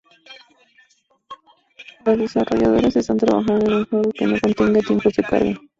Los 2.05 2.17
desarrolladores 2.17 2.95
están 2.95 3.17
trabajando 3.17 3.67
en 3.67 3.73
un 3.73 3.85
juego 3.85 4.11
que 4.11 4.25
no 4.25 4.35
contenga 4.41 4.81
tiempos 4.81 5.13
de 5.13 5.21
carga. 5.23 5.59